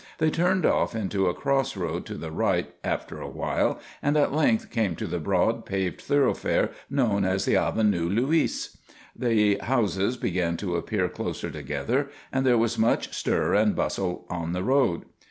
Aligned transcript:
They 0.17 0.31
turned 0.31 0.65
off 0.65 0.95
into 0.95 1.27
a 1.27 1.33
cross 1.35 1.77
road 1.77 2.07
to 2.07 2.15
the 2.15 2.31
right 2.31 2.73
after 2.83 3.21
a 3.21 3.29
while 3.29 3.79
and 4.01 4.17
at 4.17 4.33
length 4.33 4.71
came 4.71 4.95
to 4.95 5.05
the 5.05 5.19
broad, 5.19 5.63
paved 5.63 6.01
thoroughfare 6.01 6.71
known 6.89 7.23
as 7.23 7.45
the 7.45 7.55
Avenue 7.57 8.09
Louise. 8.09 8.79
The 9.15 9.59
houses 9.59 10.17
began 10.17 10.57
to 10.57 10.75
appear 10.75 11.07
closer 11.07 11.51
together 11.51 12.09
and 12.33 12.47
there 12.47 12.57
was 12.57 12.79
much 12.79 13.13
stir 13.13 13.53
and 13.53 13.75
bustle 13.75 14.25
on 14.27 14.53
the 14.53 14.63
road. 14.63 15.03